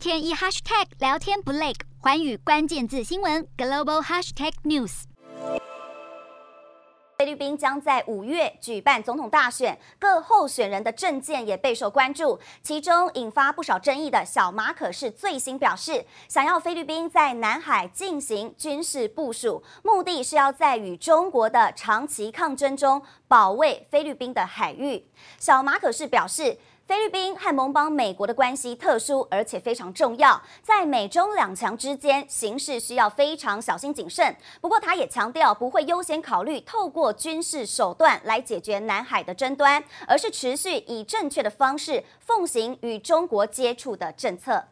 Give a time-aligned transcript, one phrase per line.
[0.00, 5.02] 天一 hashtag 聊天不累，环宇关键字新闻 global hashtag news。
[7.18, 12.40] 菲律宾将在五月举办总统大选，各候选人的政见也备受关注。
[12.62, 25.04] 其中引发不少争议的小马可是最新表示，想要菲律宾在南海进行军事部署，目的是要在与中国的长期抗争中保卫菲律宾的海域。
[25.38, 26.56] 小马可是表示，
[26.90, 34.36] 菲律宾和盟邦美国的关系特殊，而且非常重要，在美中两强之间，形势需要非常小心谨慎。
[34.60, 44.64] 不过，他也强调不会优先考虑透过军事手段来解决南海的争端，而是持续以正确的方式奉行与中国接触的政策。